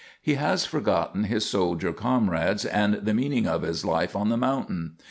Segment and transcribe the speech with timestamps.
[0.19, 4.95] He has forgotten his soldier comrades and the meaning of his life on the mountain.